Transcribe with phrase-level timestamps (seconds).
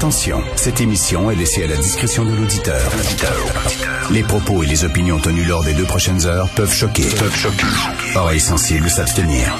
[0.00, 2.90] Attention, cette émission est laissée à la discrétion de l'auditeur.
[4.10, 7.02] Les propos et les opinions tenues lors des deux prochaines heures peuvent choquer.
[7.02, 7.66] Peuvent choquer.
[8.16, 9.54] Oreilles sensibles s'abstenir.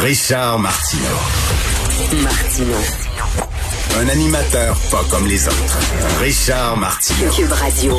[0.00, 2.22] Richard Martineau.
[2.22, 2.76] Martino.
[3.98, 5.78] Un animateur pas comme les autres.
[6.20, 7.30] Richard Martineau.
[7.30, 7.98] Cube Radio.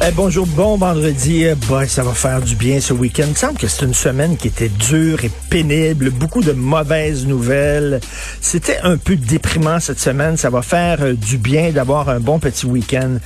[0.00, 1.44] Eh, bonjour, bon vendredi.
[1.44, 3.24] Eh, boy, ça va faire du bien ce week-end.
[3.26, 6.10] Il me semble que c'est une semaine qui était dure et pénible.
[6.10, 8.00] Beaucoup de mauvaises nouvelles.
[8.40, 10.36] C'était un peu déprimant cette semaine.
[10.36, 13.18] Ça va faire euh, du bien d'avoir un bon petit week-end.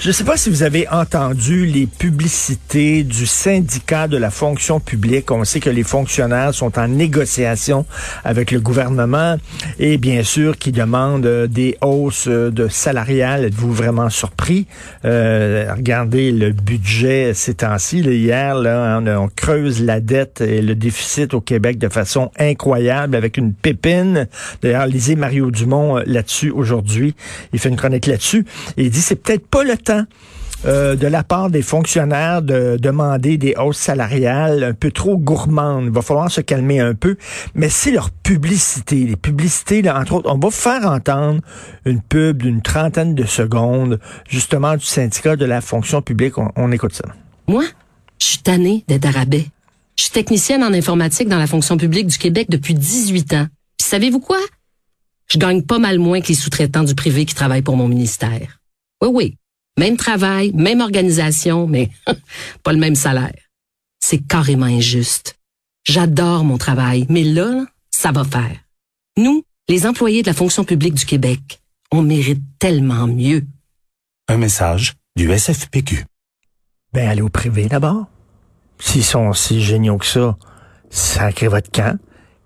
[0.00, 4.80] Je ne sais pas si vous avez entendu les publicités du syndicat de la fonction
[4.80, 5.30] publique.
[5.30, 7.86] On sait que les fonctionnaires sont en négociation
[8.24, 9.36] avec le gouvernement
[9.78, 13.44] et bien sûr qui demandent euh, des hausses euh, de salariales.
[13.44, 14.66] Êtes-vous vraiment surpris?
[15.04, 18.00] Regardez le budget ces temps-ci.
[18.00, 23.36] Hier, on, on creuse la dette et le déficit au Québec de façon incroyable avec
[23.36, 24.28] une pépine.
[24.62, 27.14] D'ailleurs, lisez Mario Dumont euh, là-dessus aujourd'hui.
[27.52, 28.44] Il fait une chronique là-dessus.
[28.76, 30.04] Il dit c'est peut-être pas le temps.
[30.66, 35.84] Euh, de la part des fonctionnaires de demander des hausses salariales un peu trop gourmandes.
[35.84, 37.16] Il va falloir se calmer un peu.
[37.54, 39.04] Mais c'est leur publicité.
[39.04, 41.40] Les publicités, là, entre autres, on va faire entendre
[41.84, 46.34] une pub d'une trentaine de secondes, justement, du syndicat de la fonction publique.
[46.38, 47.04] On, écoute ça.
[47.46, 47.64] Moi,
[48.18, 49.08] je suis tannée d'être.
[49.96, 53.46] Je suis technicienne en informatique dans la fonction publique du Québec depuis 18 ans.
[53.78, 54.38] Puis savez-vous quoi?
[55.28, 58.60] Je gagne pas mal moins que les sous-traitants du privé qui travaillent pour mon ministère.
[59.02, 59.36] Oui, oui.
[59.78, 61.90] Même travail, même organisation, mais
[62.62, 63.34] pas le même salaire.
[64.00, 65.38] C'est carrément injuste.
[65.84, 68.56] J'adore mon travail, mais là, ça va faire.
[69.16, 73.44] Nous, les employés de la fonction publique du Québec, on mérite tellement mieux.
[74.28, 76.04] Un message du SFPQ.
[76.92, 78.06] Ben, allez au privé d'abord.
[78.78, 80.36] S'ils sont si géniaux que ça,
[80.90, 81.98] sacrez votre camp.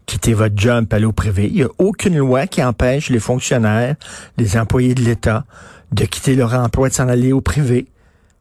[0.08, 1.48] Quittez votre job, allez au privé.
[1.48, 3.94] Il n'y a aucune loi qui empêche les fonctionnaires,
[4.38, 5.44] les employés de l'État,
[5.92, 7.88] de quitter leur emploi et de s'en aller au privé.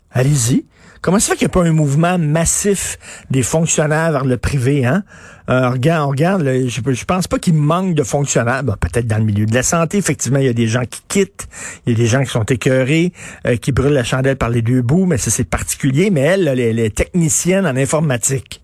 [0.09, 0.63] Allez-y.
[1.01, 2.97] Comment ça qu'il n'y a pas un mouvement massif
[3.31, 5.03] des fonctionnaires vers le privé, hein?
[5.49, 8.63] Euh, regarde, regarde, je, je pense pas qu'il manque de fonctionnaires.
[8.63, 11.49] Peut-être dans le milieu de la santé, effectivement, il y a des gens qui quittent,
[11.85, 13.11] il y a des gens qui sont écœurés,
[13.45, 16.11] euh, qui brûlent la chandelle par les deux bouts, mais ça c'est particulier.
[16.11, 18.61] Mais elle, là, les, les techniciennes en informatique,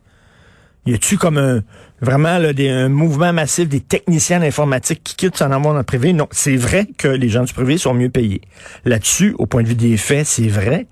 [0.86, 1.62] y a-tu comme un
[2.02, 5.80] vraiment là, des, un mouvement massif des techniciens en informatique qui quittent s'en avoir dans
[5.80, 6.14] le privé?
[6.14, 8.42] Non, c'est vrai que les gens du privé sont mieux payés.
[8.86, 10.88] Là-dessus, au point de vue des faits, c'est vrai.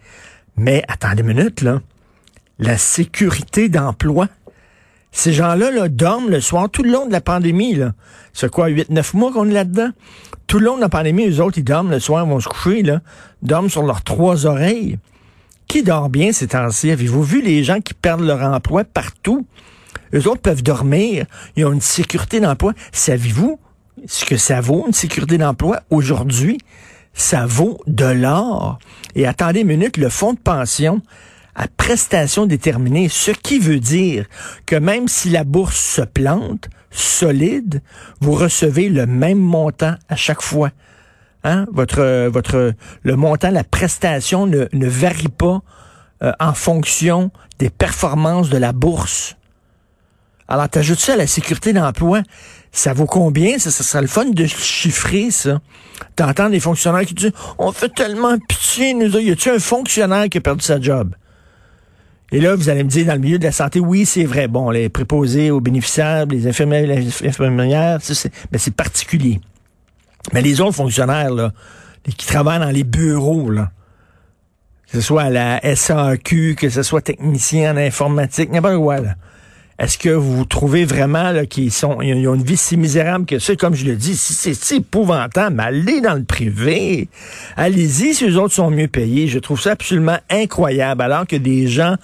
[0.56, 1.82] Mais attendez une minute, là.
[2.60, 4.28] La sécurité d'emploi.
[5.12, 7.76] Ces gens-là là, dorment le soir tout le long de la pandémie.
[7.76, 7.94] Là.
[8.34, 9.90] C'est quoi, 8-9 mois qu'on est là-dedans?
[10.48, 12.48] Tout le long de la pandémie, eux autres, ils dorment le soir, ils vont se
[12.48, 13.02] coucher, là,
[13.42, 15.00] dorment sur leurs trois oreilles.
[15.68, 16.92] Qui dort bien ces temps-ci?
[16.92, 19.46] Avez-vous vu les gens qui perdent leur emploi partout?
[20.14, 21.26] Eux autres peuvent dormir.
[21.56, 22.74] Ils ont une sécurité d'emploi.
[22.92, 23.60] Savez-vous
[24.08, 25.82] ce que ça vaut, une sécurité d'emploi?
[25.90, 26.58] Aujourd'hui?
[27.14, 28.80] Ça vaut de l'or.
[29.16, 31.02] Et attendez une minute, le fonds de pension
[31.56, 34.26] à prestation déterminée, ce qui veut dire
[34.66, 37.82] que même si la bourse se plante, solide,
[38.22, 40.72] vous recevez le même montant à chaque fois.
[41.44, 41.66] Hein?
[41.72, 45.62] Votre, votre, le montant, la prestation ne, ne varie pas
[46.24, 49.36] euh, en fonction des performances de la bourse.
[50.52, 52.24] Alors, t'ajoutes ça à la sécurité d'emploi.
[52.74, 53.58] Ça vaut combien?
[53.58, 55.62] Ça, ça serait le fun de chiffrer, ça.
[56.18, 59.18] T'entends des fonctionnaires qui disent, on fait tellement pitié, nous.
[59.18, 61.16] Y a-tu un fonctionnaire qui a perdu sa job?
[62.34, 64.50] Et là, vous allez me dire, dans le milieu de la santé, oui, c'est vrai.
[64.50, 69.40] Bon, les préposés aux bénéficiaires, les infirmières, les infirmières, ça, c'est, c'est particulier.
[70.34, 71.54] Mais les autres fonctionnaires, là,
[72.18, 73.72] qui travaillent dans les bureaux, là,
[74.92, 79.16] que ce soit à la SAQ, que ce soit technicien en informatique, n'importe quoi, là.
[79.82, 83.56] Est-ce que vous trouvez vraiment qu'ils sont, ils ont une vie si misérable que ça?
[83.56, 87.10] Comme je le dis, si c'est si épouvantable, allez dans le privé.
[87.58, 89.28] Allez-y si les autres sont mieux payés.
[89.28, 91.02] Je trouve ça absolument incroyable.
[91.02, 91.96] Alors que des gens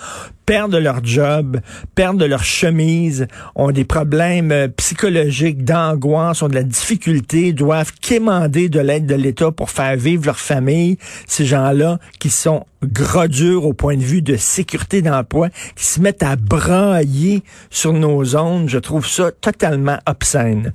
[0.47, 1.59] perdent leur job,
[1.93, 8.69] perdent leur chemise, ont des problèmes euh, psychologiques, d'angoisse, ont de la difficulté, doivent quémander
[8.69, 10.97] de l'aide de l'État pour faire vivre leur famille.
[11.27, 15.99] Ces gens-là qui sont gros durs au point de vue de sécurité d'emploi, qui se
[15.99, 20.71] mettent à brailler sur nos zones, je trouve ça totalement obscène.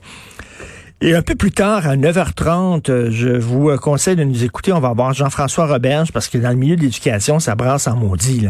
[1.04, 4.72] Et un peu plus tard, à 9h30, euh, je vous euh, conseille de nous écouter.
[4.72, 7.96] On va voir Jean-François Roberge parce que dans le milieu de l'éducation, ça brasse en
[7.96, 8.46] maudit.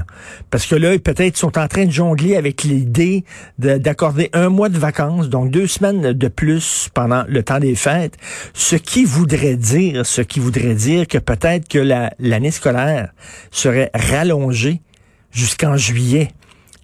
[0.50, 3.24] Parce que là, peut-être sont en train de jongler avec l'idée
[3.56, 8.18] d'accorder un mois de vacances, donc deux semaines de plus pendant le temps des fêtes.
[8.52, 11.78] Ce qui voudrait dire, ce qui voudrait dire que peut-être que
[12.18, 13.14] l'année scolaire
[13.50, 14.82] serait rallongée
[15.30, 16.28] jusqu'en juillet.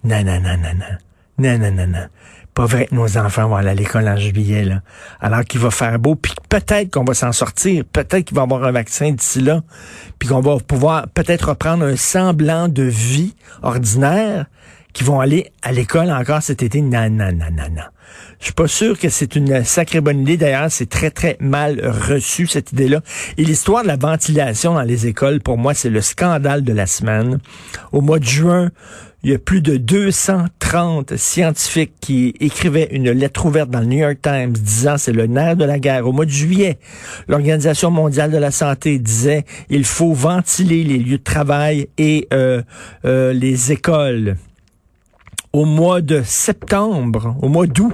[0.03, 0.97] Non, non, non, non, non.
[1.37, 2.07] Non, non, non, non
[2.59, 4.81] pas vrai que nos enfants vont aller à l'école en juillet, là.
[5.21, 8.65] Alors qu'il va faire beau, puis peut-être qu'on va s'en sortir, peut-être qu'il va avoir
[8.65, 9.61] un vaccin d'ici là,
[10.19, 14.47] puis qu'on va pouvoir peut-être reprendre un semblant de vie ordinaire,
[14.99, 16.81] qui vont aller à l'école encore cet été.
[16.81, 17.83] Non, non, non.
[18.41, 20.35] Je suis pas sûr que c'est une sacrée bonne idée.
[20.35, 21.79] D'ailleurs, c'est très, très mal
[22.09, 22.99] reçu, cette idée-là.
[23.37, 26.85] Et l'histoire de la ventilation dans les écoles, pour moi, c'est le scandale de la
[26.85, 27.39] semaine.
[27.93, 28.71] Au mois de juin,
[29.23, 33.99] il y a plus de 230 scientifiques qui écrivaient une lettre ouverte dans le New
[33.99, 36.05] York Times disant c'est le nerf de la guerre.
[36.05, 36.77] Au mois de juillet,
[37.29, 42.61] l'Organisation mondiale de la santé disait il faut ventiler les lieux de travail et euh,
[43.05, 44.35] euh, les écoles.
[45.51, 47.93] Au mois de septembre, au mois d'août,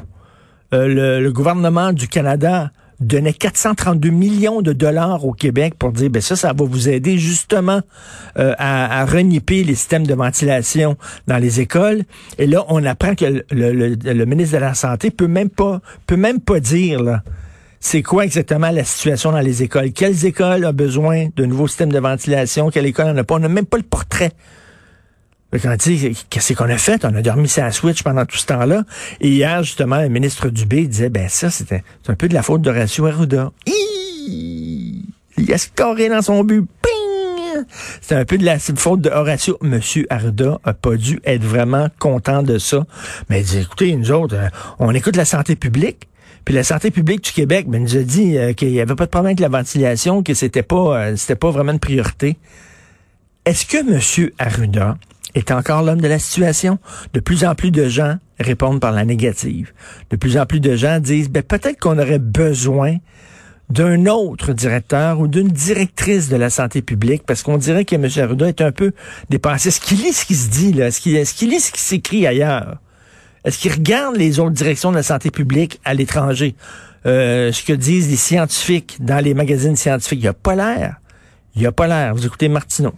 [0.73, 6.21] euh, le gouvernement du Canada donnait 432 millions de dollars au Québec pour dire, ben
[6.21, 7.81] ça, ça va vous aider justement
[8.37, 10.97] euh, à, à reniper les systèmes de ventilation
[11.27, 12.03] dans les écoles.
[12.37, 16.39] Et là, on apprend que le, ministre de la Santé peut même pas, peut même
[16.39, 17.21] pas dire,
[17.79, 19.91] c'est quoi exactement la situation dans les écoles?
[19.91, 22.69] Quelles écoles ont besoin de nouveaux systèmes de ventilation?
[22.69, 23.35] Quelle école en a pas?
[23.35, 24.31] On n'a même pas le portrait
[25.51, 27.05] Qu'est-ce qu'on a fait?
[27.05, 28.83] On a dormi sa Switch pendant tout ce temps-là.
[29.21, 32.61] Et hier, justement, le ministre Dubé disait, ben ça, c'était un peu de la faute
[32.61, 33.51] d'Horacio Arruda.
[35.37, 36.65] Il a scoré dans son but.
[38.01, 39.57] C'est un peu de la faute de Horacio.
[39.61, 42.85] Monsieur Arruda a pas dû être vraiment content de ça.
[43.29, 44.49] Mais il dit, écoutez, nous autres, euh,
[44.79, 46.07] on écoute la santé publique.
[46.43, 49.05] Puis la santé publique du Québec ben, nous a dit euh, qu'il n'y avait pas
[49.05, 52.37] de problème avec la ventilation, que c'était pas, euh, c'était pas vraiment une priorité.
[53.45, 54.97] Est-ce que Monsieur Arruda
[55.35, 56.79] est encore l'homme de la situation.
[57.13, 59.73] De plus en plus de gens répondent par la négative.
[60.09, 62.97] De plus en plus de gens disent, ben, peut-être qu'on aurait besoin
[63.69, 68.07] d'un autre directeur ou d'une directrice de la santé publique, parce qu'on dirait que M.
[68.17, 68.91] Arruda est un peu
[69.29, 69.69] dépassé.
[69.69, 70.87] Est-ce qu'il lit ce qui se dit, là?
[70.87, 72.77] Est-ce qu'il lit ce qui s'écrit ailleurs?
[73.43, 76.55] Est-ce qu'il regarde les autres directions de la santé publique à l'étranger?
[77.05, 80.19] Euh, ce que disent les scientifiques dans les magazines scientifiques.
[80.19, 80.95] Il n'y a pas l'air.
[81.55, 82.15] Il n'y a pas l'air.
[82.15, 82.93] Vous écoutez Martineau.